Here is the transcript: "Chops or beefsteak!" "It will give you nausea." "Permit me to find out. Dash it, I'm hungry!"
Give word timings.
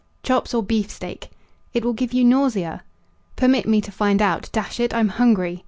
"Chops 0.23 0.51
or 0.55 0.63
beefsteak!" 0.63 1.29
"It 1.75 1.85
will 1.85 1.93
give 1.93 2.11
you 2.11 2.23
nausea." 2.23 2.81
"Permit 3.35 3.67
me 3.67 3.81
to 3.81 3.91
find 3.91 4.19
out. 4.19 4.49
Dash 4.51 4.79
it, 4.79 4.95
I'm 4.95 5.09
hungry!" 5.09 5.59